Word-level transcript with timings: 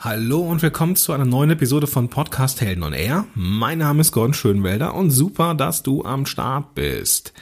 Hallo 0.00 0.42
und 0.42 0.62
willkommen 0.62 0.94
zu 0.94 1.12
einer 1.12 1.24
neuen 1.24 1.50
Episode 1.50 1.88
von 1.88 2.08
Podcast 2.08 2.60
Helden 2.60 2.84
on 2.84 2.92
Air. 2.92 3.26
Mein 3.34 3.78
Name 3.78 4.00
ist 4.00 4.12
Gordon 4.12 4.32
Schönwelder 4.32 4.94
und 4.94 5.10
super, 5.10 5.56
dass 5.56 5.82
du 5.82 6.04
am 6.04 6.24
Start 6.24 6.76
bist. 6.76 7.32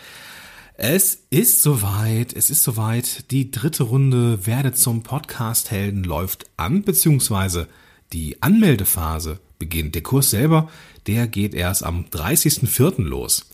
Es 0.72 1.26
ist 1.28 1.62
soweit, 1.62 2.32
es 2.32 2.48
ist 2.48 2.62
soweit. 2.62 3.30
Die 3.30 3.50
dritte 3.50 3.82
Runde 3.82 4.46
Werde 4.46 4.72
zum 4.72 5.02
Podcast 5.02 5.70
Helden 5.70 6.02
läuft 6.02 6.46
an, 6.56 6.82
beziehungsweise 6.82 7.68
die 8.14 8.40
Anmeldephase 8.42 9.38
beginnt. 9.58 9.94
Der 9.94 10.02
Kurs 10.02 10.30
selber, 10.30 10.70
der 11.06 11.26
geht 11.26 11.52
erst 11.52 11.84
am 11.84 12.06
30.04. 12.06 13.02
los. 13.02 13.50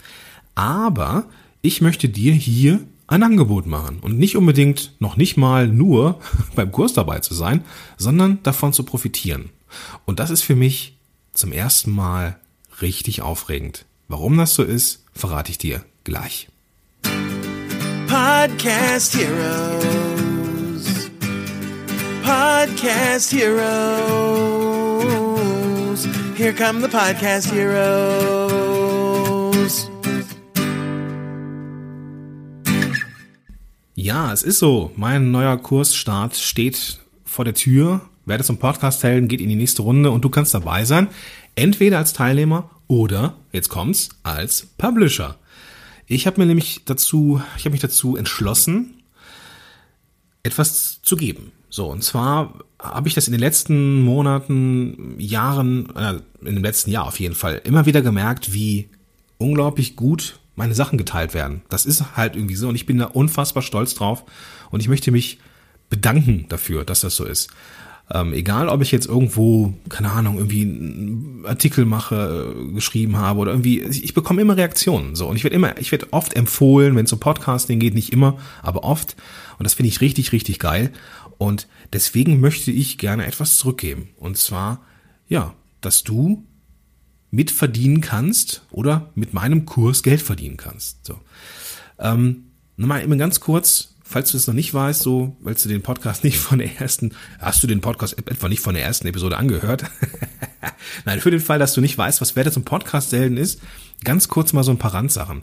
Aber 0.54 1.24
ich 1.60 1.80
möchte 1.80 2.08
dir 2.08 2.34
hier 2.34 2.86
ein 3.06 3.22
Angebot 3.22 3.66
machen 3.66 3.98
und 4.00 4.18
nicht 4.18 4.36
unbedingt 4.36 4.92
noch 5.00 5.16
nicht 5.16 5.36
mal 5.36 5.68
nur 5.68 6.20
beim 6.54 6.72
Kurs 6.72 6.92
dabei 6.92 7.20
zu 7.20 7.34
sein, 7.34 7.64
sondern 7.96 8.42
davon 8.42 8.72
zu 8.72 8.84
profitieren. 8.84 9.50
Und 10.04 10.20
das 10.20 10.30
ist 10.30 10.42
für 10.42 10.56
mich 10.56 10.96
zum 11.32 11.52
ersten 11.52 11.90
Mal 11.92 12.38
richtig 12.80 13.22
aufregend. 13.22 13.84
Warum 14.08 14.36
das 14.36 14.54
so 14.54 14.62
ist, 14.62 15.04
verrate 15.12 15.50
ich 15.50 15.58
dir 15.58 15.84
gleich. 16.04 16.48
Podcast 18.06 19.16
Heroes. 19.16 21.10
Podcast 22.22 23.32
Heroes. 23.32 24.52
Here 26.36 26.52
come 26.52 26.80
the 26.82 26.88
Podcast 26.88 27.50
Heroes. 27.52 29.01
Ja, 33.94 34.32
es 34.32 34.42
ist 34.42 34.58
so. 34.58 34.90
Mein 34.96 35.30
neuer 35.32 35.58
Kursstart 35.58 36.36
steht 36.36 37.00
vor 37.24 37.44
der 37.44 37.52
Tür. 37.52 38.00
Werde 38.24 38.42
zum 38.42 38.56
Podcast 38.56 39.02
helden, 39.02 39.28
geht 39.28 39.40
in 39.40 39.50
die 39.50 39.56
nächste 39.56 39.82
Runde 39.82 40.10
und 40.10 40.24
du 40.24 40.30
kannst 40.30 40.54
dabei 40.54 40.84
sein. 40.86 41.08
Entweder 41.56 41.98
als 41.98 42.14
Teilnehmer 42.14 42.70
oder, 42.88 43.36
jetzt 43.52 43.68
kommt's, 43.68 44.08
als 44.22 44.66
Publisher. 44.78 45.36
Ich 46.06 46.26
habe 46.26 46.40
mir 46.40 46.46
nämlich 46.46 46.82
dazu, 46.86 47.42
ich 47.58 47.64
habe 47.64 47.72
mich 47.72 47.80
dazu 47.80 48.16
entschlossen, 48.16 49.02
etwas 50.42 51.02
zu 51.02 51.16
geben. 51.16 51.52
So, 51.68 51.86
und 51.88 52.02
zwar 52.02 52.60
habe 52.78 53.08
ich 53.08 53.14
das 53.14 53.26
in 53.26 53.32
den 53.32 53.40
letzten 53.40 54.00
Monaten, 54.00 55.16
Jahren, 55.18 55.94
äh, 55.96 56.14
in 56.40 56.54
dem 56.54 56.64
letzten 56.64 56.90
Jahr 56.90 57.06
auf 57.06 57.20
jeden 57.20 57.34
Fall, 57.34 57.60
immer 57.64 57.84
wieder 57.84 58.00
gemerkt, 58.00 58.54
wie 58.54 58.88
unglaublich 59.36 59.96
gut 59.96 60.38
meine 60.54 60.74
Sachen 60.74 60.98
geteilt 60.98 61.34
werden. 61.34 61.62
Das 61.68 61.86
ist 61.86 62.16
halt 62.16 62.36
irgendwie 62.36 62.56
so 62.56 62.68
und 62.68 62.74
ich 62.74 62.86
bin 62.86 62.98
da 62.98 63.06
unfassbar 63.06 63.62
stolz 63.62 63.94
drauf 63.94 64.24
und 64.70 64.80
ich 64.80 64.88
möchte 64.88 65.10
mich 65.10 65.38
bedanken 65.88 66.46
dafür, 66.48 66.84
dass 66.84 67.00
das 67.00 67.16
so 67.16 67.24
ist. 67.24 67.50
Ähm, 68.10 68.34
egal, 68.34 68.68
ob 68.68 68.82
ich 68.82 68.92
jetzt 68.92 69.06
irgendwo, 69.06 69.72
keine 69.88 70.10
Ahnung, 70.10 70.36
irgendwie 70.36 70.62
einen 70.62 71.44
Artikel 71.46 71.84
mache, 71.84 72.54
äh, 72.54 72.72
geschrieben 72.74 73.16
habe 73.16 73.40
oder 73.40 73.52
irgendwie, 73.52 73.80
ich 73.80 74.12
bekomme 74.12 74.42
immer 74.42 74.56
Reaktionen. 74.56 75.14
So 75.14 75.28
und 75.28 75.36
ich 75.36 75.44
werde 75.44 75.56
immer, 75.56 75.78
ich 75.78 75.92
werde 75.92 76.12
oft 76.12 76.34
empfohlen, 76.34 76.96
wenn 76.96 77.06
es 77.06 77.12
um 77.12 77.20
Podcasting 77.20 77.78
geht, 77.78 77.94
nicht 77.94 78.12
immer, 78.12 78.38
aber 78.60 78.84
oft. 78.84 79.16
Und 79.58 79.64
das 79.64 79.74
finde 79.74 79.88
ich 79.88 80.00
richtig, 80.00 80.32
richtig 80.32 80.58
geil. 80.58 80.92
Und 81.38 81.68
deswegen 81.92 82.40
möchte 82.40 82.70
ich 82.70 82.98
gerne 82.98 83.26
etwas 83.26 83.56
zurückgeben. 83.56 84.10
Und 84.16 84.36
zwar, 84.36 84.82
ja, 85.28 85.54
dass 85.80 86.02
du 86.02 86.44
mitverdienen 87.32 88.00
kannst 88.00 88.62
oder 88.70 89.10
mit 89.16 89.34
meinem 89.34 89.66
Kurs 89.66 90.04
Geld 90.04 90.22
verdienen 90.22 90.58
kannst. 90.58 91.04
So. 91.04 91.18
Ähm, 91.98 92.44
nochmal 92.76 93.02
immer 93.02 93.16
ganz 93.16 93.40
kurz, 93.40 93.94
falls 94.04 94.30
du 94.30 94.36
es 94.36 94.46
noch 94.46 94.54
nicht 94.54 94.72
weißt, 94.72 95.00
so, 95.00 95.36
weil 95.40 95.54
du 95.54 95.68
den 95.68 95.82
Podcast 95.82 96.22
nicht 96.24 96.38
von 96.38 96.58
der 96.58 96.76
ersten, 96.78 97.14
hast 97.40 97.62
du 97.62 97.66
den 97.66 97.80
Podcast 97.80 98.18
etwa 98.18 98.48
nicht 98.48 98.60
von 98.60 98.74
der 98.74 98.84
ersten 98.84 99.08
Episode 99.08 99.38
angehört? 99.38 99.84
Nein, 101.06 101.20
für 101.20 101.30
den 101.30 101.40
Fall, 101.40 101.58
dass 101.58 101.72
du 101.72 101.80
nicht 101.80 101.96
weißt, 101.96 102.20
was 102.20 102.36
Werte 102.36 102.52
zum 102.52 102.64
Podcast 102.64 103.10
selten 103.10 103.38
ist, 103.38 103.60
ganz 104.04 104.28
kurz 104.28 104.52
mal 104.52 104.62
so 104.62 104.70
ein 104.70 104.78
paar 104.78 104.94
Randsachen. 104.94 105.42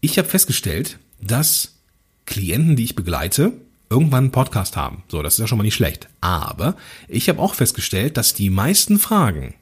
Ich 0.00 0.18
habe 0.18 0.26
festgestellt, 0.26 0.98
dass 1.20 1.76
Klienten, 2.24 2.76
die 2.76 2.84
ich 2.84 2.96
begleite, 2.96 3.52
irgendwann 3.90 4.24
einen 4.24 4.32
Podcast 4.32 4.76
haben. 4.76 5.02
So, 5.08 5.22
das 5.22 5.34
ist 5.34 5.40
ja 5.40 5.46
schon 5.46 5.58
mal 5.58 5.64
nicht 5.64 5.74
schlecht. 5.74 6.08
Aber 6.22 6.76
ich 7.08 7.28
habe 7.28 7.40
auch 7.40 7.54
festgestellt, 7.54 8.16
dass 8.16 8.32
die 8.32 8.48
meisten 8.48 8.98
Fragen, 8.98 9.54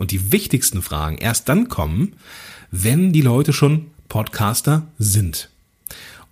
und 0.00 0.12
die 0.12 0.32
wichtigsten 0.32 0.80
Fragen 0.80 1.18
erst 1.18 1.50
dann 1.50 1.68
kommen, 1.68 2.14
wenn 2.70 3.12
die 3.12 3.20
Leute 3.20 3.52
schon 3.52 3.88
Podcaster 4.08 4.86
sind. 4.98 5.50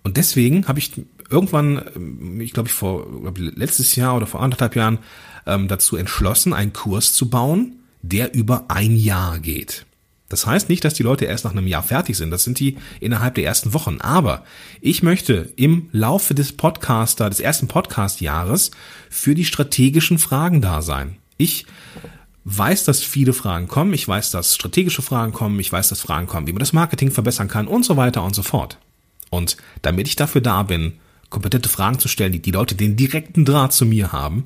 Und 0.01 0.17
deswegen 0.17 0.67
habe 0.67 0.79
ich 0.79 0.91
irgendwann, 1.29 1.85
ähm, 1.95 2.41
ich 2.41 2.51
glaube 2.51 2.67
ich 2.67 2.73
vor 2.73 3.05
glaub, 3.21 3.37
letztes 3.37 3.95
Jahr 3.95 4.17
oder 4.17 4.25
vor 4.25 4.41
anderthalb 4.41 4.75
Jahren 4.75 4.97
ähm, 5.45 5.67
dazu 5.67 5.97
entschlossen, 5.97 6.51
einen 6.51 6.73
Kurs 6.73 7.13
zu 7.13 7.29
bauen, 7.29 7.75
der 8.01 8.33
über 8.33 8.65
ein 8.69 8.95
Jahr 8.95 9.37
geht. 9.37 9.85
Das 10.29 10.47
heißt 10.47 10.67
nicht, 10.67 10.83
dass 10.83 10.95
die 10.95 11.03
Leute 11.03 11.25
erst 11.25 11.45
nach 11.45 11.51
einem 11.51 11.67
Jahr 11.67 11.83
fertig 11.83 12.17
sind. 12.17 12.31
Das 12.31 12.43
sind 12.43 12.59
die 12.59 12.75
innerhalb 12.99 13.35
der 13.35 13.45
ersten 13.45 13.73
Wochen. 13.73 14.01
Aber 14.01 14.45
ich 14.81 15.03
möchte 15.03 15.53
im 15.57 15.89
Laufe 15.91 16.33
des 16.33 16.53
Podcaster, 16.53 17.29
des 17.29 17.39
ersten 17.39 17.67
Podcast-Jahres 17.67 18.71
für 19.11 19.35
die 19.35 19.45
strategischen 19.45 20.17
Fragen 20.17 20.59
da 20.59 20.81
sein. 20.81 21.17
Ich 21.37 21.67
weiß, 22.57 22.85
dass 22.85 23.01
viele 23.01 23.33
Fragen 23.33 23.67
kommen, 23.67 23.93
ich 23.93 24.07
weiß, 24.07 24.31
dass 24.31 24.55
strategische 24.55 25.01
Fragen 25.01 25.33
kommen, 25.33 25.59
ich 25.59 25.71
weiß, 25.71 25.89
dass 25.89 26.01
Fragen 26.01 26.27
kommen, 26.27 26.47
wie 26.47 26.53
man 26.53 26.59
das 26.59 26.73
Marketing 26.73 27.11
verbessern 27.11 27.47
kann 27.47 27.67
und 27.67 27.85
so 27.85 27.97
weiter 27.97 28.23
und 28.23 28.35
so 28.35 28.43
fort. 28.43 28.77
Und 29.29 29.57
damit 29.81 30.07
ich 30.07 30.15
dafür 30.15 30.41
da 30.41 30.63
bin, 30.63 30.93
kompetente 31.29 31.69
Fragen 31.69 31.99
zu 31.99 32.07
stellen, 32.07 32.31
die 32.31 32.41
die 32.41 32.51
Leute 32.51 32.75
den 32.75 32.95
direkten 32.95 33.45
Draht 33.45 33.73
zu 33.73 33.85
mir 33.85 34.11
haben, 34.11 34.45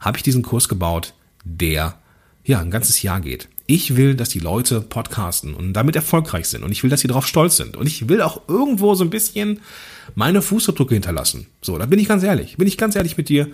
habe 0.00 0.18
ich 0.18 0.22
diesen 0.22 0.42
Kurs 0.42 0.68
gebaut, 0.68 1.14
der 1.44 1.98
ja 2.44 2.60
ein 2.60 2.70
ganzes 2.70 3.02
Jahr 3.02 3.20
geht. 3.20 3.48
Ich 3.66 3.96
will, 3.96 4.14
dass 4.14 4.30
die 4.30 4.38
Leute 4.38 4.80
podcasten 4.80 5.54
und 5.54 5.74
damit 5.74 5.96
erfolgreich 5.96 6.46
sind 6.46 6.64
und 6.64 6.72
ich 6.72 6.82
will, 6.82 6.90
dass 6.90 7.00
sie 7.00 7.08
darauf 7.08 7.26
stolz 7.26 7.56
sind 7.56 7.76
und 7.76 7.86
ich 7.86 8.08
will 8.08 8.22
auch 8.22 8.48
irgendwo 8.48 8.94
so 8.94 9.04
ein 9.04 9.10
bisschen 9.10 9.60
meine 10.14 10.42
Fußabdrücke 10.42 10.94
hinterlassen. 10.94 11.46
So, 11.60 11.76
da 11.78 11.86
bin 11.86 11.98
ich 11.98 12.08
ganz 12.08 12.22
ehrlich, 12.22 12.56
bin 12.56 12.68
ich 12.68 12.78
ganz 12.78 12.96
ehrlich 12.96 13.16
mit 13.16 13.28
dir. 13.28 13.48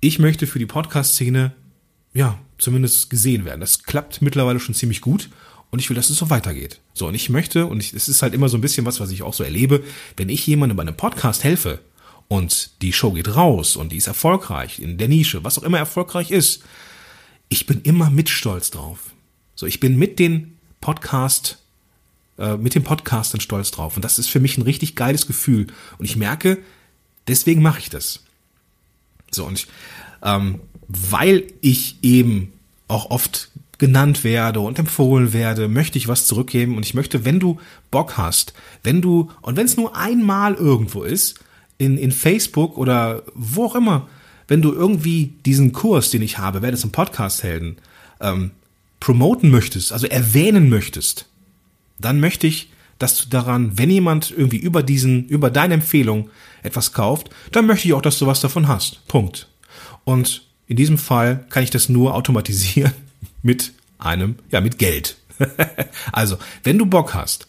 Ich 0.00 0.18
möchte 0.18 0.46
für 0.46 0.58
die 0.58 0.66
Podcast-Szene 0.66 1.52
ja, 2.12 2.38
zumindest 2.58 3.10
gesehen 3.10 3.44
werden. 3.44 3.60
Das 3.60 3.82
klappt 3.84 4.22
mittlerweile 4.22 4.60
schon 4.60 4.74
ziemlich 4.74 5.00
gut 5.00 5.30
und 5.70 5.78
ich 5.78 5.88
will, 5.88 5.96
dass 5.96 6.10
es 6.10 6.16
so 6.16 6.30
weitergeht. 6.30 6.80
So, 6.92 7.06
und 7.06 7.14
ich 7.14 7.30
möchte, 7.30 7.66
und 7.66 7.80
es 7.80 8.08
ist 8.08 8.22
halt 8.22 8.34
immer 8.34 8.48
so 8.48 8.58
ein 8.58 8.60
bisschen 8.60 8.86
was, 8.86 9.00
was 9.00 9.10
ich 9.10 9.22
auch 9.22 9.34
so 9.34 9.44
erlebe, 9.44 9.82
wenn 10.16 10.28
ich 10.28 10.46
jemandem 10.46 10.76
bei 10.76 10.82
einem 10.82 10.96
Podcast 10.96 11.44
helfe 11.44 11.80
und 12.28 12.82
die 12.82 12.92
Show 12.92 13.12
geht 13.12 13.34
raus 13.34 13.76
und 13.76 13.92
die 13.92 13.96
ist 13.96 14.06
erfolgreich 14.06 14.80
in 14.80 14.98
der 14.98 15.08
Nische, 15.08 15.44
was 15.44 15.58
auch 15.58 15.62
immer 15.62 15.78
erfolgreich 15.78 16.30
ist, 16.30 16.62
ich 17.48 17.66
bin 17.66 17.80
immer 17.82 18.10
mit 18.10 18.28
stolz 18.28 18.70
drauf. 18.70 19.12
So, 19.54 19.66
ich 19.66 19.80
bin 19.80 19.98
mit 19.98 20.18
den 20.18 20.56
Podcast, 20.80 21.58
äh, 22.38 22.56
mit 22.56 22.74
dem 22.74 22.84
Podcastern 22.84 23.40
stolz 23.40 23.70
drauf. 23.70 23.96
Und 23.96 24.04
das 24.04 24.18
ist 24.18 24.30
für 24.30 24.40
mich 24.40 24.56
ein 24.56 24.62
richtig 24.62 24.94
geiles 24.94 25.26
Gefühl. 25.26 25.66
Und 25.98 26.04
ich 26.04 26.16
merke, 26.16 26.58
deswegen 27.26 27.60
mache 27.60 27.80
ich 27.80 27.90
das. 27.90 28.24
So, 29.30 29.44
und 29.44 29.58
ich, 29.58 29.66
ähm, 30.22 30.60
weil 30.90 31.44
ich 31.60 31.96
eben 32.02 32.52
auch 32.88 33.10
oft 33.10 33.50
genannt 33.78 34.24
werde 34.24 34.60
und 34.60 34.78
empfohlen 34.78 35.32
werde, 35.32 35.68
möchte 35.68 35.98
ich 35.98 36.08
was 36.08 36.26
zurückgeben 36.26 36.76
und 36.76 36.84
ich 36.84 36.94
möchte, 36.94 37.24
wenn 37.24 37.40
du 37.40 37.58
Bock 37.90 38.18
hast, 38.18 38.52
wenn 38.82 39.00
du, 39.00 39.30
und 39.40 39.56
wenn 39.56 39.66
es 39.66 39.76
nur 39.76 39.96
einmal 39.96 40.54
irgendwo 40.54 41.02
ist, 41.02 41.40
in, 41.78 41.96
in 41.96 42.12
Facebook 42.12 42.76
oder 42.76 43.22
wo 43.34 43.64
auch 43.66 43.74
immer, 43.74 44.08
wenn 44.48 44.60
du 44.60 44.72
irgendwie 44.72 45.32
diesen 45.46 45.72
Kurs, 45.72 46.10
den 46.10 46.22
ich 46.22 46.38
habe, 46.38 46.60
werde 46.60 46.76
zum 46.76 46.90
Podcast-Helden, 46.90 47.76
ähm, 48.20 48.50
promoten 48.98 49.50
möchtest, 49.50 49.92
also 49.92 50.06
erwähnen 50.08 50.68
möchtest, 50.68 51.26
dann 51.98 52.20
möchte 52.20 52.46
ich, 52.46 52.70
dass 52.98 53.16
du 53.16 53.30
daran, 53.30 53.78
wenn 53.78 53.88
jemand 53.88 54.30
irgendwie 54.30 54.58
über 54.58 54.82
diesen, 54.82 55.26
über 55.26 55.50
deine 55.50 55.74
Empfehlung 55.74 56.28
etwas 56.62 56.92
kauft, 56.92 57.30
dann 57.52 57.66
möchte 57.66 57.88
ich 57.88 57.94
auch, 57.94 58.02
dass 58.02 58.18
du 58.18 58.26
was 58.26 58.40
davon 58.40 58.68
hast. 58.68 59.06
Punkt. 59.08 59.48
Und 60.04 60.49
in 60.70 60.76
diesem 60.76 60.98
Fall 60.98 61.44
kann 61.50 61.64
ich 61.64 61.70
das 61.70 61.88
nur 61.88 62.14
automatisieren 62.14 62.92
mit 63.42 63.72
einem, 63.98 64.36
ja, 64.52 64.60
mit 64.60 64.78
Geld. 64.78 65.16
also, 66.12 66.38
wenn 66.62 66.78
du 66.78 66.86
Bock 66.86 67.12
hast, 67.12 67.48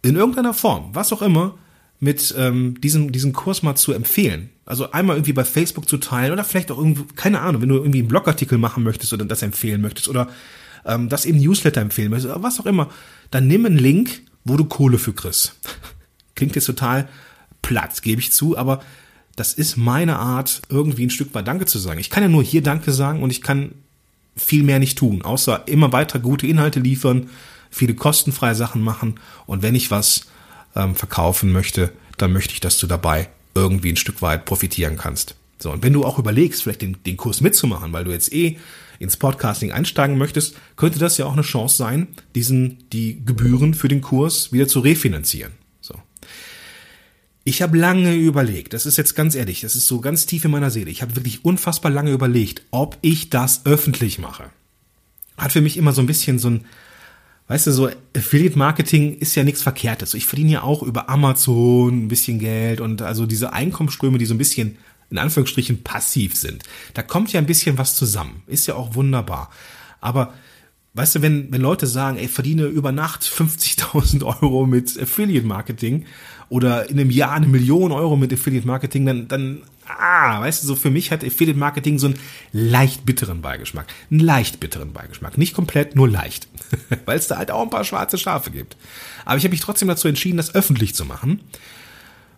in 0.00 0.16
irgendeiner 0.16 0.54
Form, 0.54 0.88
was 0.94 1.12
auch 1.12 1.20
immer, 1.20 1.58
mit 1.98 2.34
ähm, 2.38 2.80
diesem, 2.80 3.12
diesem 3.12 3.34
Kurs 3.34 3.62
mal 3.62 3.74
zu 3.74 3.92
empfehlen. 3.92 4.48
Also 4.64 4.90
einmal 4.90 5.16
irgendwie 5.16 5.34
bei 5.34 5.44
Facebook 5.44 5.86
zu 5.86 5.98
teilen 5.98 6.32
oder 6.32 6.44
vielleicht 6.44 6.70
auch 6.70 6.78
irgendwie, 6.78 7.04
keine 7.14 7.40
Ahnung, 7.40 7.60
wenn 7.60 7.68
du 7.68 7.76
irgendwie 7.76 7.98
einen 7.98 8.08
Blogartikel 8.08 8.56
machen 8.56 8.84
möchtest 8.84 9.12
oder 9.12 9.26
das 9.26 9.42
empfehlen 9.42 9.82
möchtest 9.82 10.08
oder 10.08 10.26
ähm, 10.86 11.10
das 11.10 11.26
eben 11.26 11.38
Newsletter 11.38 11.82
empfehlen 11.82 12.08
möchtest 12.08 12.34
oder 12.34 12.42
was 12.42 12.58
auch 12.58 12.64
immer, 12.64 12.88
dann 13.30 13.48
nimm 13.48 13.66
einen 13.66 13.76
Link, 13.76 14.22
wo 14.44 14.56
du 14.56 14.64
Kohle 14.64 14.96
für 14.96 15.12
kriegst. 15.12 15.56
Klingt 16.36 16.54
jetzt 16.54 16.64
total 16.64 17.06
platt, 17.60 18.00
gebe 18.00 18.22
ich 18.22 18.32
zu, 18.32 18.56
aber 18.56 18.80
das 19.40 19.54
ist 19.54 19.78
meine 19.78 20.18
Art, 20.18 20.60
irgendwie 20.68 21.06
ein 21.06 21.10
Stück 21.10 21.34
weit 21.34 21.48
Danke 21.48 21.64
zu 21.64 21.78
sagen. 21.78 21.98
Ich 21.98 22.10
kann 22.10 22.22
ja 22.22 22.28
nur 22.28 22.42
hier 22.42 22.62
Danke 22.62 22.92
sagen 22.92 23.22
und 23.22 23.30
ich 23.30 23.40
kann 23.40 23.72
viel 24.36 24.62
mehr 24.62 24.78
nicht 24.78 24.98
tun, 24.98 25.22
außer 25.22 25.66
immer 25.66 25.92
weiter 25.92 26.18
gute 26.18 26.46
Inhalte 26.46 26.78
liefern, 26.78 27.30
viele 27.70 27.94
kostenfreie 27.94 28.54
Sachen 28.54 28.82
machen 28.82 29.18
und 29.46 29.62
wenn 29.62 29.74
ich 29.74 29.90
was 29.90 30.26
ähm, 30.76 30.94
verkaufen 30.94 31.52
möchte, 31.52 31.90
dann 32.18 32.34
möchte 32.34 32.52
ich, 32.52 32.60
dass 32.60 32.76
du 32.76 32.86
dabei 32.86 33.30
irgendwie 33.54 33.90
ein 33.90 33.96
Stück 33.96 34.20
weit 34.20 34.44
profitieren 34.44 34.98
kannst. 34.98 35.36
So, 35.58 35.70
und 35.70 35.82
wenn 35.82 35.94
du 35.94 36.04
auch 36.04 36.18
überlegst, 36.18 36.62
vielleicht 36.62 36.82
den, 36.82 36.98
den 37.06 37.16
Kurs 37.16 37.40
mitzumachen, 37.40 37.94
weil 37.94 38.04
du 38.04 38.10
jetzt 38.10 38.34
eh 38.34 38.58
ins 38.98 39.16
Podcasting 39.16 39.72
einsteigen 39.72 40.18
möchtest, 40.18 40.54
könnte 40.76 40.98
das 40.98 41.16
ja 41.16 41.24
auch 41.24 41.32
eine 41.32 41.40
Chance 41.40 41.78
sein, 41.78 42.08
diesen, 42.34 42.90
die 42.92 43.24
Gebühren 43.24 43.72
für 43.72 43.88
den 43.88 44.02
Kurs 44.02 44.52
wieder 44.52 44.68
zu 44.68 44.80
refinanzieren. 44.80 45.52
Ich 47.50 47.62
habe 47.62 47.76
lange 47.76 48.14
überlegt, 48.14 48.74
das 48.74 48.86
ist 48.86 48.96
jetzt 48.96 49.16
ganz 49.16 49.34
ehrlich, 49.34 49.62
das 49.62 49.74
ist 49.74 49.88
so 49.88 50.00
ganz 50.00 50.24
tief 50.24 50.44
in 50.44 50.52
meiner 50.52 50.70
Seele. 50.70 50.88
Ich 50.88 51.02
habe 51.02 51.16
wirklich 51.16 51.44
unfassbar 51.44 51.90
lange 51.90 52.12
überlegt, 52.12 52.62
ob 52.70 52.96
ich 53.00 53.28
das 53.28 53.66
öffentlich 53.66 54.20
mache. 54.20 54.44
Hat 55.36 55.50
für 55.50 55.60
mich 55.60 55.76
immer 55.76 55.92
so 55.92 56.00
ein 56.00 56.06
bisschen 56.06 56.38
so 56.38 56.48
ein, 56.48 56.64
weißt 57.48 57.66
du, 57.66 57.72
so 57.72 57.90
Affiliate 58.16 58.56
Marketing 58.56 59.18
ist 59.18 59.34
ja 59.34 59.42
nichts 59.42 59.62
Verkehrtes. 59.62 60.14
Ich 60.14 60.26
verdiene 60.26 60.52
ja 60.52 60.62
auch 60.62 60.84
über 60.84 61.08
Amazon 61.08 62.04
ein 62.04 62.08
bisschen 62.08 62.38
Geld 62.38 62.80
und 62.80 63.02
also 63.02 63.26
diese 63.26 63.52
Einkommensströme, 63.52 64.18
die 64.18 64.26
so 64.26 64.34
ein 64.34 64.38
bisschen 64.38 64.78
in 65.10 65.18
Anführungsstrichen 65.18 65.82
passiv 65.82 66.36
sind. 66.36 66.62
Da 66.94 67.02
kommt 67.02 67.32
ja 67.32 67.40
ein 67.40 67.46
bisschen 67.46 67.78
was 67.78 67.96
zusammen. 67.96 68.44
Ist 68.46 68.68
ja 68.68 68.76
auch 68.76 68.94
wunderbar. 68.94 69.50
Aber 70.00 70.34
weißt 70.94 71.16
du, 71.16 71.22
wenn, 71.22 71.52
wenn 71.52 71.60
Leute 71.60 71.86
sagen, 71.86 72.18
ey, 72.18 72.28
verdiene 72.28 72.64
über 72.64 72.92
Nacht 72.92 73.22
50.000 73.22 74.24
Euro 74.24 74.66
mit 74.66 75.00
Affiliate 75.00 75.46
Marketing 75.46 76.06
oder 76.48 76.90
in 76.90 76.98
einem 76.98 77.10
Jahr 77.10 77.32
eine 77.32 77.46
Million 77.46 77.92
Euro 77.92 78.16
mit 78.16 78.32
Affiliate 78.32 78.66
Marketing, 78.66 79.06
dann, 79.06 79.28
dann, 79.28 79.62
ah, 79.86 80.40
weißt 80.40 80.62
du, 80.62 80.66
so 80.66 80.74
für 80.74 80.90
mich 80.90 81.12
hat 81.12 81.24
Affiliate 81.24 81.58
Marketing 81.58 81.98
so 81.98 82.08
einen 82.08 82.18
leicht 82.52 83.06
bitteren 83.06 83.40
Beigeschmack. 83.40 83.86
Einen 84.10 84.20
leicht 84.20 84.58
bitteren 84.58 84.92
Beigeschmack. 84.92 85.38
Nicht 85.38 85.54
komplett, 85.54 85.94
nur 85.94 86.08
leicht. 86.08 86.48
Weil 87.04 87.18
es 87.18 87.28
da 87.28 87.38
halt 87.38 87.52
auch 87.52 87.62
ein 87.62 87.70
paar 87.70 87.84
schwarze 87.84 88.18
Schafe 88.18 88.50
gibt. 88.50 88.76
Aber 89.24 89.36
ich 89.36 89.44
habe 89.44 89.52
mich 89.52 89.60
trotzdem 89.60 89.88
dazu 89.88 90.08
entschieden, 90.08 90.38
das 90.38 90.54
öffentlich 90.54 90.94
zu 90.94 91.04
machen 91.04 91.40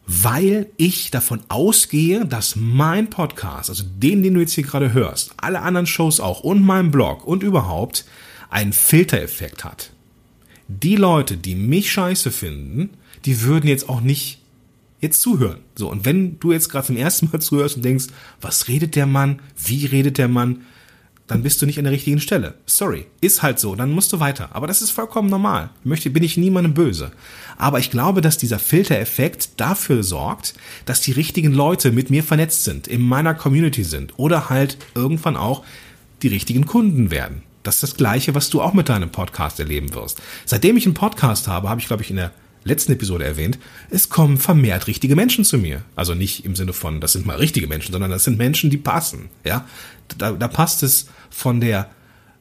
weil 0.07 0.67
ich 0.77 1.11
davon 1.11 1.41
ausgehe, 1.49 2.27
dass 2.27 2.57
mein 2.57 3.09
Podcast, 3.09 3.71
also 3.71 3.85
den, 3.87 4.23
den 4.23 4.35
du 4.35 4.41
jetzt 4.41 4.53
hier 4.53 4.65
gerade 4.65 4.93
hörst, 4.93 5.33
alle 5.37 5.61
anderen 5.61 5.87
Shows 5.87 6.19
auch 6.19 6.41
und 6.41 6.63
mein 6.63 6.91
Blog 6.91 7.25
und 7.25 7.43
überhaupt 7.43 8.05
einen 8.53 8.73
Filtereffekt 8.73 9.65
hat. 9.65 9.91
Die 10.69 10.97
Leute, 10.97 11.37
die 11.37 11.55
mich 11.55 11.91
scheiße 11.91 12.31
finden, 12.31 12.91
die 13.25 13.43
würden 13.43 13.67
jetzt 13.67 13.89
auch 13.89 14.01
nicht 14.01 14.39
jetzt 15.01 15.21
zuhören. 15.21 15.59
So, 15.75 15.91
und 15.91 16.05
wenn 16.05 16.39
du 16.39 16.53
jetzt 16.53 16.69
gerade 16.69 16.87
zum 16.87 16.97
ersten 16.97 17.29
Mal 17.31 17.41
zuhörst 17.41 17.77
und 17.77 17.85
denkst, 17.85 18.07
was 18.41 18.69
redet 18.69 18.95
der 18.95 19.07
Mann, 19.07 19.41
wie 19.57 19.87
redet 19.87 20.19
der 20.19 20.29
Mann, 20.29 20.63
dann 21.27 21.43
bist 21.43 21.63
du 21.63 21.67
nicht 21.67 21.79
an 21.79 21.85
der 21.85 21.93
richtigen 21.93 22.21
Stelle. 22.21 22.55
Sorry, 22.67 23.07
ist 23.23 23.43
halt 23.43 23.59
so, 23.59 23.75
dann 23.75 23.91
musst 23.91 24.13
du 24.13 24.21
weiter. 24.21 24.51
Aber 24.53 24.67
das 24.67 24.83
ist 24.83 24.91
vollkommen 24.91 25.31
normal. 25.31 25.71
Möchte, 25.83 26.11
bin 26.11 26.23
ich 26.23 26.37
niemandem 26.37 26.75
böse. 26.75 27.11
Aber 27.57 27.79
ich 27.79 27.91
glaube, 27.91 28.21
dass 28.21 28.37
dieser 28.37 28.59
Filtereffekt 28.59 29.59
dafür 29.59 30.03
sorgt, 30.03 30.55
dass 30.85 31.01
die 31.01 31.13
richtigen 31.13 31.53
Leute 31.53 31.91
mit 31.91 32.11
mir 32.11 32.23
vernetzt 32.23 32.65
sind, 32.65 32.87
in 32.87 33.01
meiner 33.01 33.35
Community 33.35 33.83
sind 33.83 34.19
oder 34.19 34.51
halt 34.51 34.77
irgendwann 34.95 35.37
auch 35.37 35.65
die 36.23 36.29
richtigen 36.29 36.67
Kunden 36.67 37.11
werden. 37.11 37.43
Das 37.63 37.77
ist 37.77 37.83
das 37.83 37.97
Gleiche, 37.97 38.35
was 38.35 38.51
du 38.51 38.61
auch 38.61 38.75
mit 38.75 38.89
deinem 38.89 39.11
Podcast 39.11 39.61
erleben 39.61 39.95
wirst. 39.95 40.21
Seitdem 40.45 40.77
ich 40.77 40.87
einen 40.87 40.95
Podcast 40.95 41.49
habe, 41.49 41.69
habe 41.69 41.81
ich, 41.81 41.87
glaube 41.87 42.03
ich, 42.03 42.11
in 42.11 42.17
der 42.17 42.33
letzten 42.65 42.93
Episode 42.93 43.25
erwähnt, 43.25 43.59
es 43.91 44.09
kommen 44.09 44.39
vermehrt 44.39 44.87
richtige 44.87 45.17
Menschen 45.17 45.45
zu 45.45 45.59
mir. 45.59 45.83
Also 45.97 46.15
nicht 46.15 46.45
im 46.45 46.55
Sinne 46.55 46.73
von, 46.73 47.01
das 47.01 47.13
sind 47.13 47.27
mal 47.27 47.37
richtige 47.37 47.67
Menschen, 47.67 47.93
sondern 47.93 48.11
das 48.11 48.25
sind 48.25 48.39
Menschen, 48.39 48.71
die 48.71 48.77
passen. 48.77 49.31
Ja, 49.45 49.67
da, 50.19 50.33
da 50.33 50.49
passt 50.49 50.83
es 50.83 51.07
von 51.31 51.61
der 51.61 51.91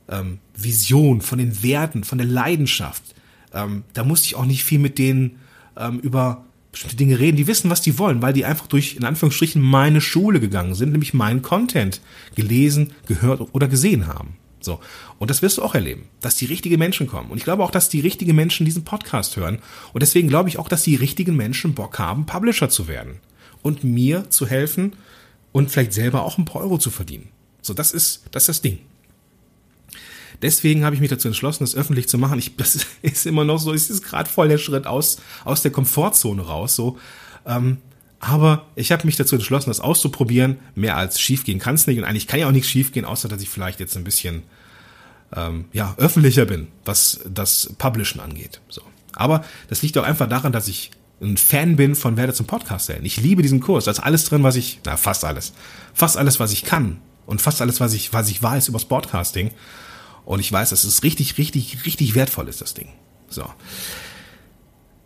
ähm, 0.10 0.40
Vision, 0.56 1.22
von 1.22 1.40
den 1.40 1.64
Werten, 1.64 2.04
von 2.04 2.18
der 2.18 2.28
Leidenschaft. 2.28 3.04
Ähm, 3.54 3.84
da 3.94 4.04
musste 4.04 4.28
ich 4.28 4.36
auch 4.36 4.46
nicht 4.46 4.64
viel 4.64 4.80
mit 4.80 4.98
denen 4.98 5.40
ähm, 5.78 6.00
über 6.00 6.46
bestimmte 6.72 6.96
Dinge 6.96 7.20
reden. 7.20 7.38
Die 7.38 7.48
wissen, 7.48 7.70
was 7.70 7.82
die 7.82 7.98
wollen, 7.98 8.22
weil 8.22 8.34
die 8.34 8.46
einfach 8.46 8.68
durch, 8.68 8.96
in 8.96 9.04
Anführungsstrichen, 9.04 9.62
meine 9.62 10.02
Schule 10.02 10.40
gegangen 10.40 10.76
sind, 10.76 10.92
nämlich 10.92 11.14
meinen 11.14 11.42
Content 11.42 12.00
gelesen, 12.36 12.94
gehört 13.08 13.42
oder 13.54 13.68
gesehen 13.68 14.08
haben. 14.08 14.38
So. 14.62 14.80
Und 15.20 15.30
das 15.30 15.42
wirst 15.42 15.58
du 15.58 15.64
auch 15.64 15.76
erleben, 15.76 16.08
dass 16.22 16.36
die 16.36 16.46
richtigen 16.46 16.80
Menschen 16.80 17.08
kommen. 17.08 17.32
Und 17.32 17.38
ich 17.38 17.44
glaube 17.44 17.64
auch, 17.64 17.72
dass 17.72 17.90
die 17.90 18.00
richtigen 18.00 18.36
Menschen 18.36 18.66
diesen 18.66 18.84
Podcast 18.84 19.36
hören. 19.38 19.60
Und 19.94 20.02
deswegen 20.02 20.28
glaube 20.28 20.50
ich 20.50 20.60
auch, 20.60 20.70
dass 20.70 20.84
die 20.84 20.96
richtigen 20.96 21.36
Menschen 21.36 21.74
Bock 21.74 22.00
haben, 22.00 22.26
Publisher 22.26 22.70
zu 22.70 22.88
werden. 22.88 23.20
Und 23.64 23.84
mir 23.84 24.30
zu 24.30 24.48
helfen 24.48 24.94
und 25.52 25.70
vielleicht 25.70 25.94
selber 25.94 26.24
auch 26.24 26.38
ein 26.38 26.46
paar 26.46 26.62
Euro 26.62 26.78
zu 26.78 26.90
verdienen. 26.90 27.30
So, 27.62 27.74
das 27.74 27.92
ist, 27.92 28.24
das 28.32 28.44
ist 28.44 28.48
das 28.50 28.62
Ding. 28.62 28.80
Deswegen 30.42 30.84
habe 30.84 30.96
ich 30.96 31.02
mich 31.02 31.12
dazu 31.12 31.28
entschlossen, 31.28 31.64
das 31.64 31.76
öffentlich 31.76 32.08
zu 32.08 32.18
machen. 32.18 32.40
Ich, 32.40 32.56
das 32.58 32.86
ist 33.02 33.26
immer 33.26 33.44
noch 33.44 33.60
so, 33.60 33.74
es 33.74 33.90
ist 33.90 34.04
gerade 34.04 34.30
voll 34.30 34.48
der 34.48 34.58
Schritt 34.58 34.88
aus, 34.88 35.18
aus 35.44 35.62
der 35.62 35.72
Komfortzone 35.72 36.42
raus, 36.42 36.76
so. 36.76 36.98
Ähm, 37.46 37.78
aber 38.22 38.68
ich 38.76 38.92
habe 38.92 39.06
mich 39.06 39.16
dazu 39.16 39.36
entschlossen, 39.36 39.72
das 39.72 39.80
auszuprobieren. 39.80 40.60
Mehr 40.76 40.96
als 40.96 41.20
schief 41.20 41.44
gehen 41.44 41.58
kann 41.58 41.74
es 41.74 41.88
nicht. 41.88 41.98
Und 41.98 42.04
eigentlich 42.04 42.28
kann 42.28 42.40
ja 42.40 42.48
auch 42.48 42.52
nichts 42.52 42.70
schief 42.70 42.92
gehen, 42.92 43.04
außer 43.04 43.28
dass 43.28 43.42
ich 43.42 43.50
vielleicht 43.50 43.80
jetzt 43.80 43.98
ein 43.98 44.04
bisschen 44.04 44.44
ähm, 45.36 45.66
ja, 45.74 45.96
öffentlicher 45.98 46.46
bin, 46.46 46.68
was 46.86 47.22
das 47.28 47.74
Publishen 47.80 48.22
angeht. 48.22 48.62
So. 48.70 48.84
Aber 49.14 49.44
das 49.70 49.82
liegt 49.82 49.98
auch 49.98 50.04
einfach 50.04 50.30
daran, 50.30 50.52
dass 50.52 50.68
ich 50.68 50.92
ein 51.20 51.36
Fan 51.36 51.76
bin 51.76 51.96
von 51.96 52.16
Werde 52.16 52.34
zum 52.34 52.46
Podcast 52.46 52.86
stellen. 52.86 53.06
Ich 53.06 53.18
liebe 53.18 53.42
diesen 53.42 53.60
Kurs. 53.60 53.86
Da 53.86 53.92
ist 53.92 54.00
alles 54.00 54.26
drin, 54.26 54.44
was 54.44 54.56
ich, 54.56 54.82
na, 54.86 54.98
fast 54.98 55.26
alles. 55.26 55.54
Fast 55.94 56.16
alles, 56.16 56.40
was 56.40 56.52
ich 56.52 56.64
kann. 56.64 57.00
Und 57.26 57.42
fast 57.42 57.60
alles, 57.62 57.80
was 57.80 57.94
ich, 57.94 58.14
was 58.14 58.30
ich 58.30 58.42
weiß 58.42 58.68
über 58.68 58.80
Podcasting. 58.80 59.50
Und 60.26 60.40
ich 60.40 60.52
weiß, 60.52 60.70
dass 60.70 60.84
es 60.84 61.02
richtig, 61.02 61.40
richtig, 61.40 61.88
richtig 61.88 62.14
wertvoll 62.14 62.48
ist, 62.48 62.62
das 62.62 62.76
Ding. 62.76 62.90
So. 63.30 63.46